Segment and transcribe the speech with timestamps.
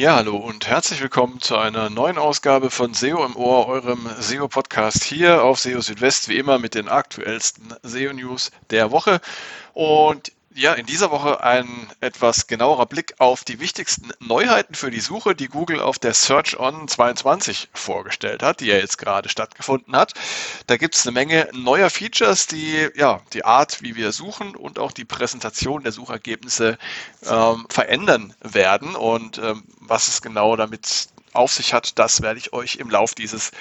[0.00, 5.04] Ja, hallo und herzlich willkommen zu einer neuen Ausgabe von SEO im Ohr, eurem SEO-Podcast
[5.04, 9.20] hier auf SEO Südwest, wie immer mit den aktuellsten SEO-News der Woche.
[9.74, 15.00] Und ja, in dieser Woche ein etwas genauerer Blick auf die wichtigsten Neuheiten für die
[15.00, 19.94] Suche, die Google auf der Search On 22 vorgestellt hat, die ja jetzt gerade stattgefunden
[19.94, 20.14] hat.
[20.66, 24.80] Da gibt es eine Menge neuer Features, die ja die Art, wie wir suchen und
[24.80, 26.78] auch die Präsentation der Suchergebnisse
[27.26, 28.96] ähm, verändern werden.
[28.96, 33.14] Und ähm, was es genau damit auf sich hat, das werde ich euch im Lauf
[33.14, 33.52] dieses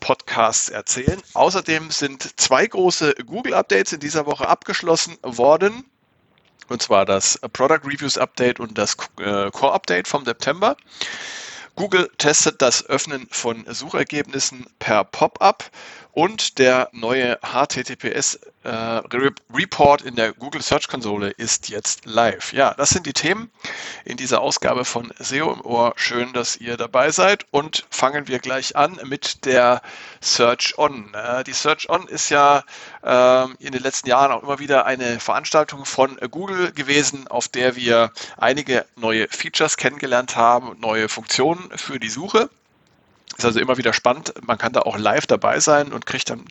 [0.00, 1.22] Podcasts erzählen.
[1.32, 5.84] Außerdem sind zwei große Google-Updates in dieser Woche abgeschlossen worden.
[6.68, 10.76] Und zwar das Product Reviews Update und das äh, Core Update vom September.
[11.76, 15.70] Google testet das Öffnen von Suchergebnissen per Pop-up
[16.14, 18.68] und der neue HTTPS äh,
[19.52, 22.52] Report in der Google Search Konsole ist jetzt live.
[22.52, 23.50] Ja, das sind die Themen
[24.04, 25.92] in dieser Ausgabe von SEO im Ohr.
[25.96, 29.82] Schön, dass ihr dabei seid und fangen wir gleich an mit der
[30.20, 31.12] Search On.
[31.12, 32.62] Äh, die Search On ist ja
[33.04, 37.76] äh, in den letzten Jahren auch immer wieder eine Veranstaltung von Google gewesen, auf der
[37.76, 42.48] wir einige neue Features kennengelernt haben neue Funktionen für die Suche.
[43.36, 44.32] Ist also immer wieder spannend.
[44.46, 46.44] Man kann da auch live dabei sein und kriegt dann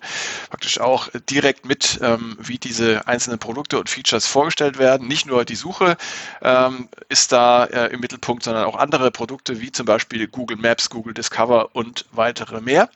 [0.49, 5.07] praktisch auch direkt mit, ähm, wie diese einzelnen Produkte und Features vorgestellt werden.
[5.07, 5.95] Nicht nur die Suche
[6.41, 10.89] ähm, ist da äh, im Mittelpunkt, sondern auch andere Produkte wie zum Beispiel Google Maps,
[10.89, 12.89] Google Discover und weitere mehr.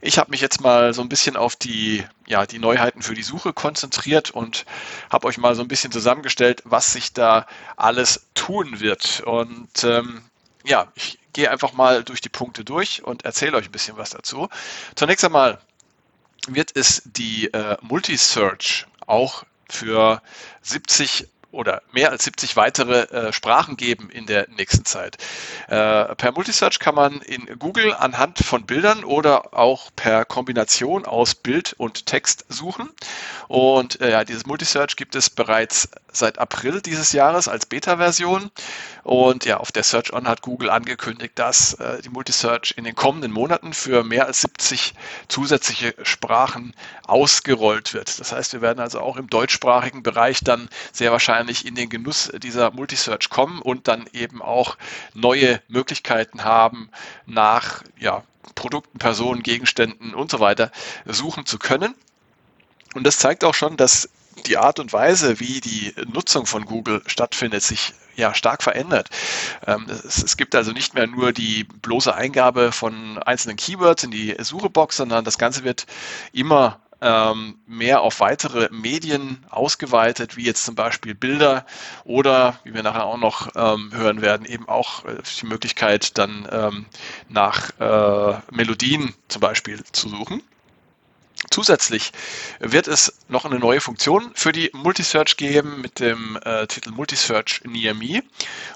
[0.00, 3.24] Ich habe mich jetzt mal so ein bisschen auf die, ja, die Neuheiten für die
[3.24, 4.66] Suche konzentriert und
[5.10, 9.22] habe euch mal so ein bisschen zusammengestellt, was sich da alles tun wird.
[9.26, 10.22] Und ähm,
[10.64, 14.08] ja, ich gehe einfach mal durch die Punkte durch und erzähle euch ein bisschen was
[14.08, 14.48] dazu.
[14.94, 15.60] Zunächst einmal
[16.48, 20.22] wird es die äh, Multisearch auch für
[20.62, 25.16] 70 oder mehr als 70 weitere äh, Sprachen geben in der nächsten Zeit.
[25.68, 31.34] Äh, per Multisearch kann man in Google anhand von Bildern oder auch per Kombination aus
[31.34, 32.90] Bild und Text suchen.
[33.48, 38.50] Und äh, ja, dieses Multisearch gibt es bereits seit April dieses Jahres als Beta-Version.
[39.02, 42.96] Und ja, auf der Search On hat Google angekündigt, dass äh, die Multisearch in den
[42.96, 44.94] kommenden Monaten für mehr als 70
[45.28, 46.74] zusätzliche Sprachen
[47.06, 48.18] ausgerollt wird.
[48.18, 52.30] Das heißt, wir werden also auch im deutschsprachigen Bereich dann sehr wahrscheinlich in den Genuss
[52.42, 54.76] dieser Multisearch kommen und dann eben auch
[55.14, 56.90] neue Möglichkeiten haben,
[57.26, 58.22] nach ja,
[58.54, 60.70] Produkten, Personen, Gegenständen und so weiter
[61.04, 61.94] suchen zu können.
[62.94, 64.08] Und das zeigt auch schon, dass
[64.46, 69.10] die Art und Weise, wie die Nutzung von Google stattfindet, sich ja stark verändert.
[69.66, 74.34] Ähm, es, gibt also nicht mehr nur die bloße Eingabe von einzelnen Keywords in die
[74.38, 75.86] Suchebox, sondern das Ganze wird
[76.32, 81.66] immer ähm, mehr auf weitere Medien ausgeweitet, wie jetzt zum Beispiel Bilder
[82.04, 86.48] oder, wie wir nachher auch noch ähm, hören werden, eben auch äh, die Möglichkeit, dann
[86.50, 86.86] ähm,
[87.28, 90.42] nach äh, Melodien zum Beispiel zu suchen.
[91.50, 92.12] Zusätzlich
[92.60, 97.60] wird es noch eine neue Funktion für die Multisearch geben mit dem äh, Titel Multisearch
[97.64, 98.22] Near Me.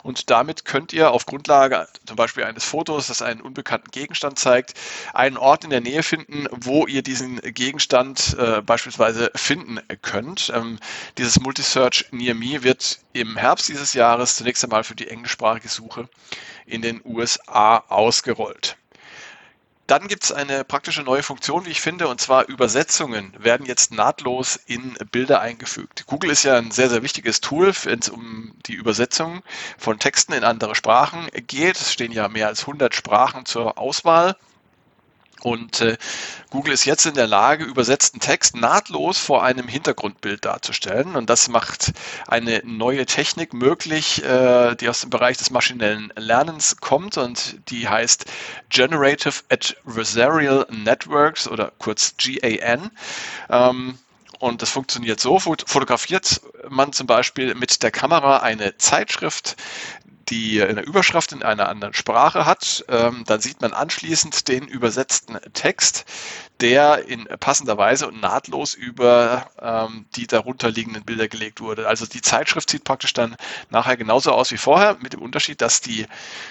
[0.02, 4.74] Und damit könnt ihr auf Grundlage zum Beispiel eines Fotos, das einen unbekannten Gegenstand zeigt,
[5.14, 10.52] einen Ort in der Nähe finden, wo ihr diesen Gegenstand äh, beispielsweise finden könnt.
[10.54, 10.78] Ähm,
[11.16, 16.10] dieses Multisearch Near Me wird im Herbst dieses Jahres zunächst einmal für die englischsprachige Suche
[16.66, 18.76] in den USA ausgerollt.
[19.90, 23.92] Dann gibt es eine praktische neue Funktion, wie ich finde, und zwar Übersetzungen werden jetzt
[23.92, 26.06] nahtlos in Bilder eingefügt.
[26.06, 29.42] Google ist ja ein sehr, sehr wichtiges Tool, wenn es um die Übersetzung
[29.78, 31.74] von Texten in andere Sprachen geht.
[31.74, 34.36] Es stehen ja mehr als 100 Sprachen zur Auswahl.
[35.42, 35.96] Und äh,
[36.50, 41.16] Google ist jetzt in der Lage, übersetzten Text nahtlos vor einem Hintergrundbild darzustellen.
[41.16, 41.92] Und das macht
[42.26, 47.88] eine neue Technik möglich, äh, die aus dem Bereich des maschinellen Lernens kommt und die
[47.88, 48.26] heißt
[48.68, 52.90] Generative Adversarial Networks oder kurz GAN.
[53.48, 53.98] Ähm,
[54.38, 59.56] und das funktioniert so, fotografiert man zum Beispiel mit der Kamera eine Zeitschrift,
[60.30, 65.38] die eine Überschrift in einer anderen Sprache hat, ähm, dann sieht man anschließend den übersetzten
[65.52, 66.04] Text,
[66.60, 71.88] der in passender Weise und nahtlos über ähm, die darunterliegenden Bilder gelegt wurde.
[71.88, 73.36] Also die Zeitschrift sieht praktisch dann
[73.70, 76.06] nachher genauso aus wie vorher, mit dem Unterschied, dass die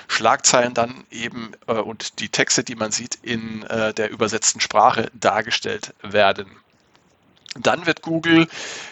[0.08, 5.10] Schlagzeilen dann eben äh, und die Texte, die man sieht, in äh, der übersetzten Sprache
[5.14, 6.50] dargestellt werden.
[7.56, 8.48] Dann wird Google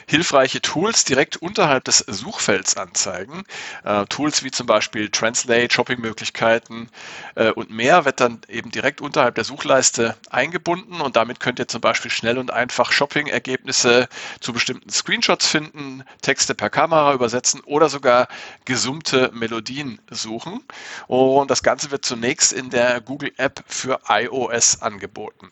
[0.07, 3.43] hilfreiche Tools direkt unterhalb des Suchfelds anzeigen.
[3.83, 6.89] Äh, Tools wie zum Beispiel Translate, Shoppingmöglichkeiten
[7.35, 11.67] äh, und mehr wird dann eben direkt unterhalb der Suchleiste eingebunden und damit könnt ihr
[11.67, 14.09] zum Beispiel schnell und einfach Shopping-Ergebnisse
[14.39, 18.27] zu bestimmten Screenshots finden, Texte per Kamera übersetzen oder sogar
[18.65, 20.63] gesummte Melodien suchen.
[21.05, 25.51] Und das Ganze wird zunächst in der Google App für iOS angeboten.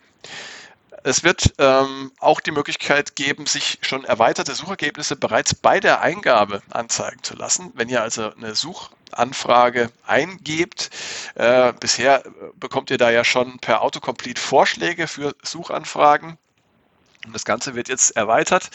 [1.08, 6.64] Es wird ähm, auch die Möglichkeit geben, sich schon erweiterte Suchergebnisse bereits bei der Eingabe
[6.72, 7.72] anzeigen zu lassen.
[7.76, 10.90] Wenn ihr also eine Suchanfrage eingebt,
[11.36, 12.24] äh, bisher
[12.56, 16.40] bekommt ihr da ja schon per Autocomplete Vorschläge für Suchanfragen.
[17.28, 18.72] Und das Ganze wird jetzt erweitert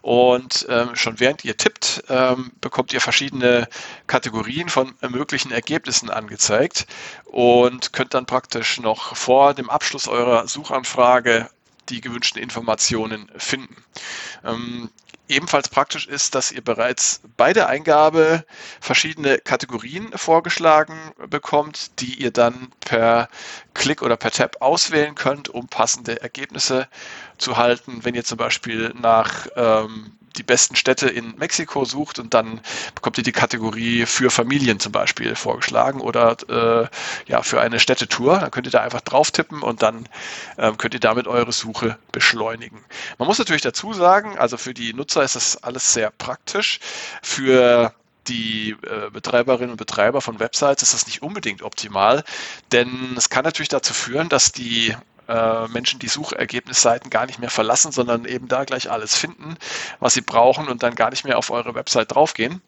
[0.00, 3.68] und ähm, schon während ihr tippt, ähm, bekommt ihr verschiedene
[4.06, 6.86] Kategorien von möglichen Ergebnissen angezeigt
[7.24, 11.50] und könnt dann praktisch noch vor dem Abschluss eurer Suchanfrage
[11.88, 13.76] die gewünschten Informationen finden.
[14.44, 14.90] Ähm,
[15.28, 18.44] ebenfalls praktisch ist, dass ihr bereits bei der Eingabe
[18.80, 20.96] verschiedene Kategorien vorgeschlagen
[21.28, 23.28] bekommt, die ihr dann per
[23.74, 26.88] Klick oder per Tab auswählen könnt, um passende Ergebnisse
[27.38, 28.04] zu halten.
[28.04, 32.60] Wenn ihr zum Beispiel nach ähm, die besten Städte in Mexiko sucht und dann
[32.94, 36.88] bekommt ihr die Kategorie für Familien zum Beispiel vorgeschlagen oder äh,
[37.30, 38.38] ja für eine Städtetour.
[38.38, 40.08] Dann könnt ihr da einfach drauf tippen und dann
[40.56, 42.84] äh, könnt ihr damit eure Suche beschleunigen.
[43.18, 46.80] Man muss natürlich dazu sagen, also für die Nutzer ist das alles sehr praktisch.
[47.22, 47.92] Für
[48.28, 52.24] die äh, Betreiberinnen und Betreiber von Websites ist das nicht unbedingt optimal,
[52.72, 54.96] denn es kann natürlich dazu führen, dass die
[55.28, 59.56] äh, Menschen die Suchergebnisseiten gar nicht mehr verlassen, sondern eben da gleich alles finden,
[60.00, 62.62] was sie brauchen und dann gar nicht mehr auf eure Website draufgehen.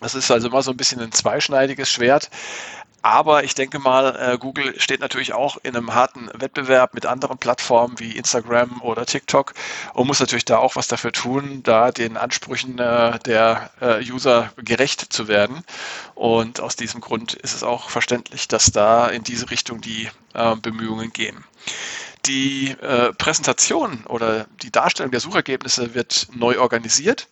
[0.00, 2.30] Das ist also immer so ein bisschen ein zweischneidiges Schwert.
[3.02, 7.38] Aber ich denke mal, äh, Google steht natürlich auch in einem harten Wettbewerb mit anderen
[7.38, 9.54] Plattformen wie Instagram oder TikTok
[9.94, 14.52] und muss natürlich da auch was dafür tun, da den Ansprüchen äh, der äh, User
[14.56, 15.64] gerecht zu werden.
[16.14, 20.08] Und aus diesem Grund ist es auch verständlich, dass da in diese Richtung die
[20.62, 21.44] Bemühungen gehen.
[22.26, 22.76] Die
[23.18, 27.26] Präsentation oder die Darstellung der Suchergebnisse wird neu organisiert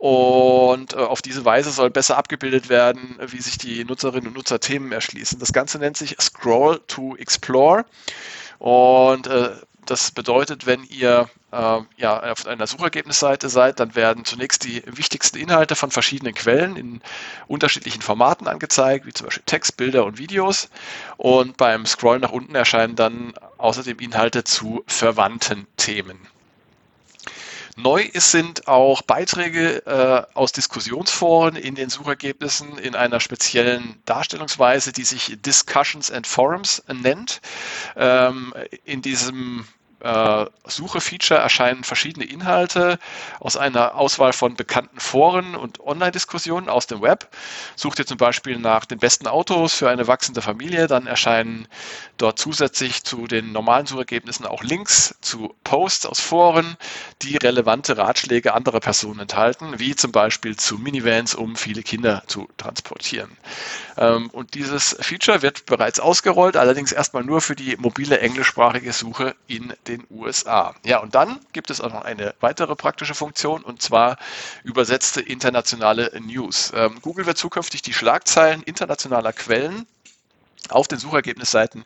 [0.00, 4.58] und äh, auf diese Weise soll besser abgebildet werden, wie sich die Nutzerinnen und Nutzer
[4.58, 5.38] Themen erschließen.
[5.38, 7.84] Das Ganze nennt sich Scroll to Explore.
[8.58, 9.50] Und äh,
[9.84, 15.36] das bedeutet, wenn ihr äh, ja, auf einer Suchergebnisseite seid, dann werden zunächst die wichtigsten
[15.36, 17.02] Inhalte von verschiedenen Quellen in
[17.46, 20.70] unterschiedlichen Formaten angezeigt, wie zum Beispiel Text, Bilder und Videos.
[21.18, 26.26] Und beim Scrollen nach unten erscheinen dann außerdem Inhalte zu verwandten Themen.
[27.82, 35.04] Neu sind auch Beiträge äh, aus Diskussionsforen in den Suchergebnissen in einer speziellen Darstellungsweise, die
[35.04, 37.40] sich Discussions and Forums nennt.
[37.96, 38.54] Ähm,
[38.84, 39.66] in diesem
[40.00, 42.98] äh, Suche-Feature erscheinen verschiedene Inhalte
[43.38, 47.28] aus einer Auswahl von bekannten Foren und Online-Diskussionen aus dem Web.
[47.76, 51.68] Sucht ihr zum Beispiel nach den besten Autos für eine wachsende Familie, dann erscheinen
[52.16, 56.76] dort zusätzlich zu den normalen Suchergebnissen auch Links zu Posts aus Foren,
[57.22, 62.48] die relevante Ratschläge anderer Personen enthalten, wie zum Beispiel zu Minivans, um viele Kinder zu
[62.56, 63.30] transportieren.
[63.96, 69.34] Ähm, und dieses Feature wird bereits ausgerollt, allerdings erstmal nur für die mobile englischsprachige Suche
[69.46, 70.74] in den USA.
[70.84, 74.16] Ja, und dann gibt es auch noch eine weitere praktische Funktion und zwar
[74.64, 76.72] übersetzte internationale News.
[76.74, 79.86] Ähm, Google wird zukünftig die Schlagzeilen internationaler Quellen
[80.68, 81.84] auf den Suchergebnisseiten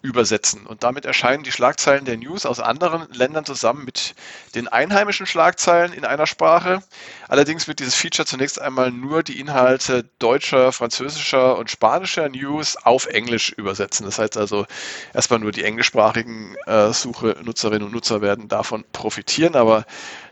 [0.00, 0.66] übersetzen.
[0.66, 4.14] Und damit erscheinen die Schlagzeilen der News aus anderen Ländern zusammen mit
[4.54, 6.82] den einheimischen Schlagzeilen in einer Sprache.
[7.26, 13.06] Allerdings wird dieses Feature zunächst einmal nur die Inhalte deutscher, französischer und spanischer News auf
[13.06, 14.06] Englisch übersetzen.
[14.06, 14.66] Das heißt also,
[15.14, 19.84] erstmal nur die englischsprachigen äh, Suche-Nutzerinnen und Nutzer werden davon profitieren, aber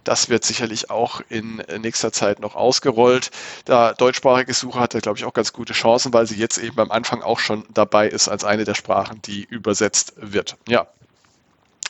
[0.07, 3.33] das wird sicherlich auch in nächster Zeit noch ausgerollt.
[3.65, 6.79] Da deutschsprachige Suche hat er, glaube ich, auch ganz gute Chancen, weil sie jetzt eben
[6.79, 10.57] am Anfang auch schon dabei ist als eine der Sprachen, die übersetzt wird.
[10.69, 10.87] Ja.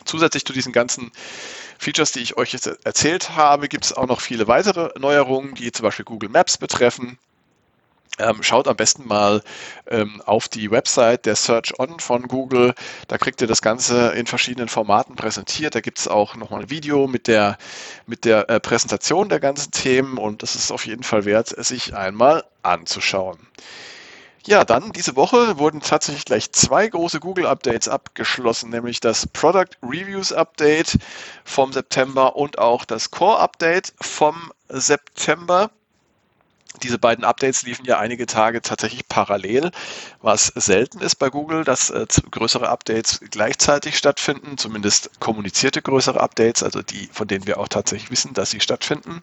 [0.05, 1.11] Zusätzlich zu diesen ganzen
[1.79, 5.73] Features, die ich euch jetzt erzählt habe, gibt es auch noch viele weitere Neuerungen, die
[5.73, 7.19] zum Beispiel Google Maps betreffen.
[8.19, 9.43] Ähm, schaut am besten mal
[9.89, 12.75] ähm, auf die Website der Search On von Google.
[13.09, 15.75] Da kriegt ihr das Ganze in verschiedenen Formaten präsentiert.
[15.75, 17.59] Da gibt es auch nochmal ein Video mit der,
[18.07, 21.69] mit der äh, Präsentation der ganzen Themen und das ist auf jeden Fall wert, es
[21.69, 23.39] sich einmal anzuschauen.
[24.47, 30.33] Ja, dann diese Woche wurden tatsächlich gleich zwei große Google-Updates abgeschlossen, nämlich das Product Reviews
[30.33, 30.99] Update
[31.45, 35.71] vom September und auch das Core Update vom September.
[36.83, 39.71] diese beiden Updates liefen ja einige Tage tatsächlich parallel,
[40.21, 46.63] was selten ist bei Google, dass äh, größere Updates gleichzeitig stattfinden, zumindest kommunizierte größere Updates,
[46.63, 49.23] also die, von denen wir auch tatsächlich wissen, dass sie stattfinden.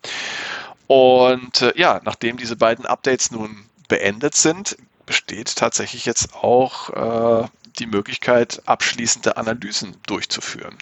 [0.87, 7.47] Und äh, ja, nachdem diese beiden Updates nun beendet sind, besteht tatsächlich jetzt auch äh,
[7.79, 10.77] die Möglichkeit, abschließende Analysen durchzuführen.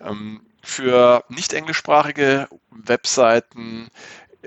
[0.00, 3.90] Ähm, für nicht englischsprachige Webseiten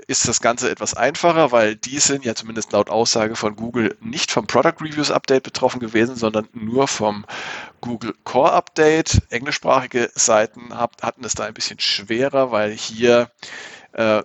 [0.06, 4.30] ist das Ganze etwas einfacher, weil die sind ja zumindest laut Aussage von Google nicht
[4.30, 7.24] vom Product Reviews Update betroffen gewesen, sondern nur vom
[7.80, 9.22] Google Core Update.
[9.30, 13.30] Englischsprachige Seiten hatten es da ein bisschen schwerer, weil hier
[13.92, 14.22] äh,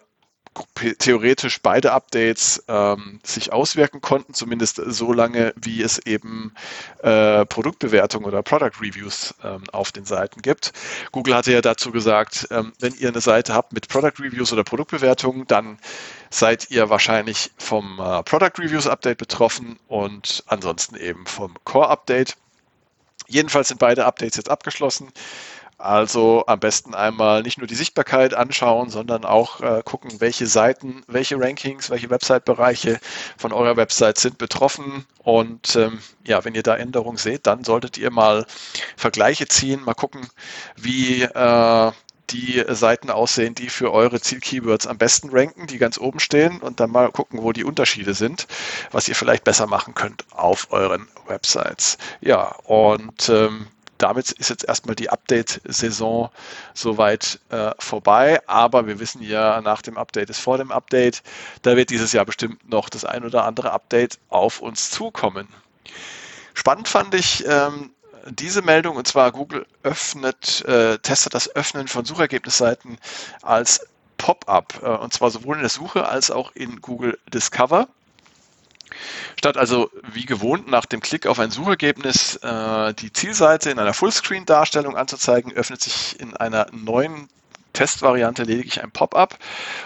[0.99, 6.53] theoretisch beide Updates ähm, sich auswirken konnten, zumindest so lange, wie es eben
[7.01, 10.73] äh, Produktbewertungen oder Product Reviews ähm, auf den Seiten gibt.
[11.11, 14.63] Google hatte ja dazu gesagt, ähm, wenn ihr eine Seite habt mit Product Reviews oder
[14.63, 15.77] Produktbewertungen, dann
[16.29, 22.35] seid ihr wahrscheinlich vom äh, Product Reviews Update betroffen und ansonsten eben vom Core Update.
[23.27, 25.11] Jedenfalls sind beide Updates jetzt abgeschlossen.
[25.77, 31.03] Also am besten einmal nicht nur die Sichtbarkeit anschauen, sondern auch äh, gucken, welche Seiten,
[31.07, 32.99] welche Rankings, welche Website-Bereiche
[33.37, 35.05] von eurer Website sind betroffen.
[35.19, 38.45] Und ähm, ja, wenn ihr da Änderungen seht, dann solltet ihr mal
[38.95, 40.27] Vergleiche ziehen, mal gucken,
[40.77, 41.91] wie äh,
[42.29, 46.79] die Seiten aussehen, die für eure Zielkeywords am besten ranken, die ganz oben stehen und
[46.79, 48.47] dann mal gucken, wo die Unterschiede sind,
[48.91, 51.97] was ihr vielleicht besser machen könnt auf euren Websites.
[52.21, 53.67] Ja, und ähm,
[54.03, 56.29] damit ist jetzt erstmal die Update-Saison
[56.73, 58.41] soweit äh, vorbei.
[58.47, 61.23] Aber wir wissen ja, nach dem Update ist vor dem Update.
[61.61, 65.47] Da wird dieses Jahr bestimmt noch das ein oder andere Update auf uns zukommen.
[66.53, 67.91] Spannend fand ich ähm,
[68.29, 72.97] diese Meldung, und zwar Google öffnet, äh, testet das Öffnen von Suchergebnisseiten
[73.41, 77.87] als Pop-up, äh, und zwar sowohl in der Suche als auch in Google Discover.
[79.37, 83.93] Statt also wie gewohnt nach dem Klick auf ein Suchergebnis äh, die Zielseite in einer
[83.93, 87.27] Fullscreen-Darstellung anzuzeigen, öffnet sich in einer neuen
[87.73, 89.37] Testvariante lediglich ein Pop-up.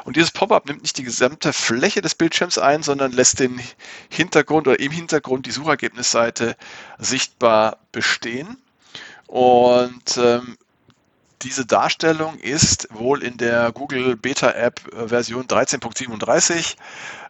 [0.03, 3.59] Und dieses Pop-up nimmt nicht die gesamte Fläche des Bildschirms ein, sondern lässt den
[4.09, 6.55] Hintergrund oder im Hintergrund die Suchergebnisseite
[6.99, 8.57] sichtbar bestehen.
[9.27, 10.57] Und ähm,
[11.43, 16.75] diese Darstellung ist wohl in der Google Beta App äh, Version 13.37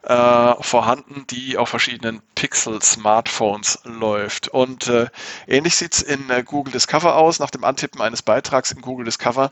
[0.04, 4.48] äh, vorhanden, die auf verschiedenen Pixel Smartphones läuft.
[4.48, 5.08] Und äh,
[5.48, 7.40] ähnlich sieht es in äh, Google Discover aus.
[7.40, 9.52] Nach dem Antippen eines Beitrags in Google Discover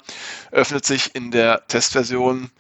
[0.52, 2.52] öffnet sich in der Testversion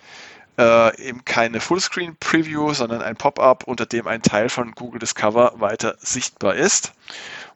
[0.58, 5.54] äh, eben keine Fullscreen Preview, sondern ein Pop-up, unter dem ein Teil von Google Discover
[5.58, 6.94] weiter sichtbar ist.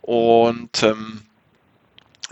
[0.01, 1.23] Und ähm,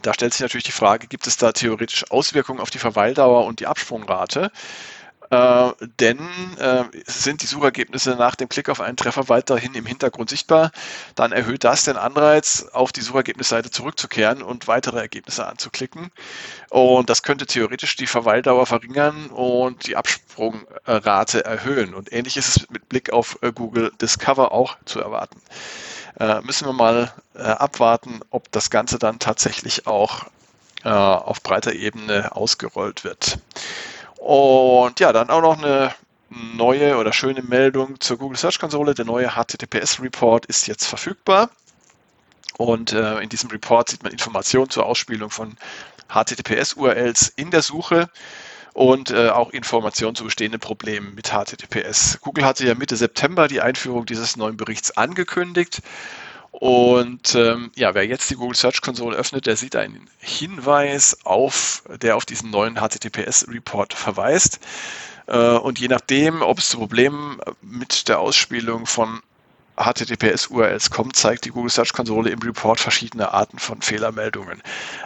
[0.02, 3.60] da stellt sich natürlich die Frage, gibt es da theoretisch Auswirkungen auf die Verweildauer und
[3.60, 4.52] die Absprungrate?
[5.30, 6.20] Äh, denn
[6.58, 10.72] äh, sind die Suchergebnisse nach dem Klick auf einen Treffer weiterhin im Hintergrund sichtbar,
[11.16, 16.12] dann erhöht das den Anreiz, auf die Suchergebnisseite zurückzukehren und weitere Ergebnisse anzuklicken.
[16.70, 21.94] Und das könnte theoretisch die Verweildauer verringern und die Absprungrate erhöhen.
[21.94, 25.42] Und ähnlich ist es mit Blick auf äh, Google Discover auch zu erwarten
[26.20, 30.26] äh, müssen wir mal äh, abwarten, ob das Ganze dann tatsächlich auch
[30.84, 33.40] äh, auf breiter Ebene ausgerollt wird.
[34.18, 35.94] Und ja, dann auch noch eine
[36.30, 38.94] neue oder schöne Meldung zur Google Search Konsole.
[38.94, 41.50] Der neue HTTPS Report ist jetzt verfügbar.
[42.58, 45.56] Und äh, in diesem Report sieht man Informationen zur Ausspielung von
[46.10, 48.10] HTTPS-URLs in der Suche
[48.78, 52.20] und äh, auch Informationen zu bestehenden Problemen mit HTTPS.
[52.22, 55.82] Google hatte ja Mitte September die Einführung dieses neuen Berichts angekündigt.
[56.52, 61.82] Und ähm, ja, wer jetzt die Google Search Console öffnet, der sieht einen Hinweis auf,
[62.04, 64.60] der auf diesen neuen HTTPS-Report verweist.
[65.26, 69.22] Äh, und je nachdem, ob es zu Problemen mit der Ausspielung von
[69.78, 74.62] HTTPS-URLs kommt, zeigt die Google Search Konsole im Report verschiedene Arten von Fehlermeldungen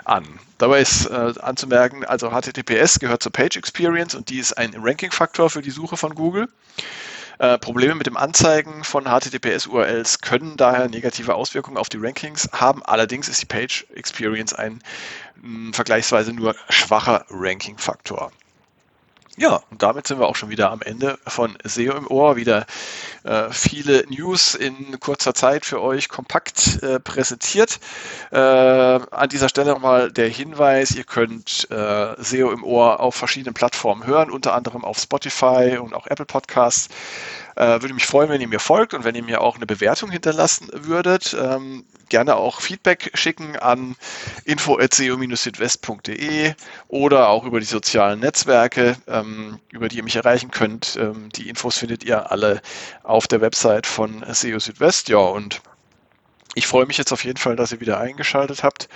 [0.05, 0.25] an.
[0.57, 5.49] Dabei ist äh, anzumerken, also HTTPS gehört zur Page Experience und die ist ein Ranking-Faktor
[5.49, 6.47] für die Suche von Google.
[7.39, 12.83] Äh, Probleme mit dem Anzeigen von HTTPS-URLs können daher negative Auswirkungen auf die Rankings haben.
[12.83, 14.81] Allerdings ist die Page Experience ein
[15.41, 18.31] mh, vergleichsweise nur schwacher Ranking-Faktor.
[19.37, 22.35] Ja, und damit sind wir auch schon wieder am Ende von SEO im Ohr.
[22.35, 22.65] Wieder
[23.23, 27.79] äh, viele News in kurzer Zeit für euch kompakt äh, präsentiert.
[28.31, 33.53] Äh, an dieser Stelle nochmal der Hinweis, ihr könnt äh, SEO im Ohr auf verschiedenen
[33.53, 36.89] Plattformen hören, unter anderem auf Spotify und auch Apple Podcasts.
[37.55, 40.11] Äh, würde mich freuen, wenn ihr mir folgt und wenn ihr mir auch eine Bewertung
[40.11, 41.35] hinterlassen würdet.
[41.39, 43.95] Ähm, gerne auch Feedback schicken an
[44.45, 46.53] info.seo-südwest.de
[46.89, 50.95] oder auch über die sozialen Netzwerke, ähm, über die ihr mich erreichen könnt.
[50.99, 52.61] Ähm, die Infos findet ihr alle
[53.01, 55.09] auf der Website von SEO Südwest.
[55.09, 55.61] Ja, und
[56.53, 58.89] ich freue mich jetzt auf jeden Fall, dass ihr wieder eingeschaltet habt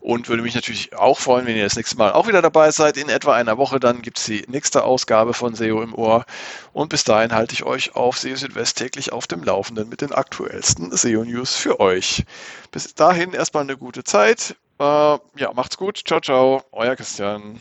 [0.00, 2.96] und würde mich natürlich auch freuen, wenn ihr das nächste Mal auch wieder dabei seid.
[2.96, 6.26] In etwa einer Woche dann gibt es die nächste Ausgabe von SEO im Ohr
[6.72, 10.12] und bis dahin halte ich euch auf SEO Südwest täglich auf dem Laufenden mit den
[10.12, 12.24] aktuellsten SEO-News für euch.
[12.70, 14.56] Bis dahin erstmal eine gute Zeit.
[14.78, 16.02] Äh, ja, macht's gut.
[16.06, 16.62] Ciao, ciao.
[16.72, 17.60] Euer Christian.